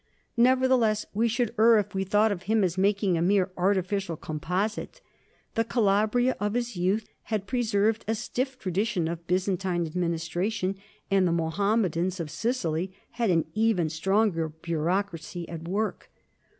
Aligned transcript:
Nevertheless 0.37 1.05
we 1.13 1.27
should 1.27 1.53
err 1.59 1.77
if 1.77 1.93
we 1.93 2.03
thought 2.03 2.31
of 2.31 2.41
him 2.49 2.63
as 2.63 2.75
making 2.75 3.15
a 3.15 3.21
mere 3.21 3.51
artificial 3.55 4.17
composite. 4.17 4.99
The 5.53 5.63
Calabria 5.63 6.35
of 6.39 6.55
his 6.55 6.75
youth 6.75 7.07
had 7.25 7.45
preserved 7.45 8.03
a 8.07 8.15
stiff 8.15 8.57
tradition 8.57 9.07
of 9.07 9.27
Byzantine 9.27 9.85
administration, 9.85 10.75
and 11.11 11.27
the 11.27 11.31
Mohammedans 11.31 12.19
of 12.19 12.31
Sicily 12.31 12.91
had 13.11 13.29
an 13.29 13.45
even 13.53 13.89
stronger 13.89 14.49
bureaucracy 14.49 15.47
at 15.47 15.67
work. 15.67 16.09